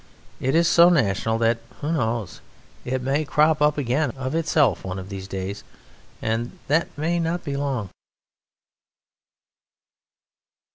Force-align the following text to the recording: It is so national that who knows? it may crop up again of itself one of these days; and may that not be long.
It 0.39 0.55
is 0.55 0.67
so 0.67 0.89
national 0.89 1.37
that 1.45 1.59
who 1.79 1.91
knows? 1.91 2.41
it 2.85 3.03
may 3.03 3.23
crop 3.23 3.61
up 3.61 3.77
again 3.77 4.09
of 4.17 4.33
itself 4.33 4.83
one 4.83 4.97
of 4.97 5.09
these 5.09 5.27
days; 5.27 5.63
and 6.23 6.57
may 6.67 6.85
that 7.19 7.21
not 7.21 7.43
be 7.43 7.55
long. 7.55 7.91